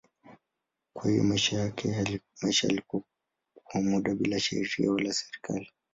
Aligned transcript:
Kwa 0.95 1.11
hiyo 1.11 1.23
maisha 1.23 1.73
yalikuwa 2.63 3.03
kwa 3.63 3.81
muda 3.81 4.15
bila 4.15 4.39
sheria 4.39 4.91
wala 4.91 5.13
serikali. 5.13 5.71